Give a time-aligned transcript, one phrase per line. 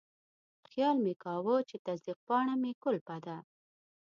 [0.69, 3.37] خیال مې کاوه چې تصدیق پاڼه مې کلپه ده.